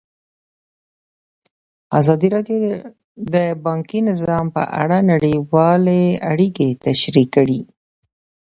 [1.99, 2.59] ازادي راډیو
[3.33, 7.61] د بانکي نظام په اړه نړیوالې اړیکې تشریح کړي.